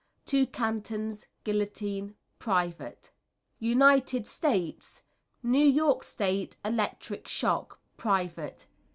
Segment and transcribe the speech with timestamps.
[0.25, 3.11] Two cantons, guillotine, private.
[3.59, 5.03] United States
[5.43, 8.65] New York State, electric shock, private.